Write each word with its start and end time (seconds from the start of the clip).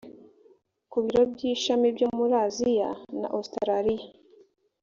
ku 0.91 0.97
biro 1.03 1.21
by 1.31 1.41
ishami 1.51 1.87
byo 1.95 2.07
muri 2.17 2.33
aziya 2.45 2.89
na 3.19 3.27
ositaraliya 3.37 4.07